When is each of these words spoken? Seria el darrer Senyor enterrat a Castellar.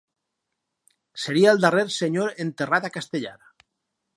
Seria 1.25 1.53
el 1.57 1.61
darrer 1.65 1.85
Senyor 1.97 2.33
enterrat 2.47 2.89
a 2.91 2.95
Castellar. 2.97 3.37